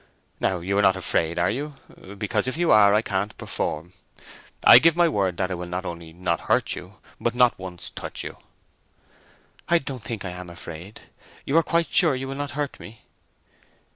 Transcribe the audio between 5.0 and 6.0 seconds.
word that I will not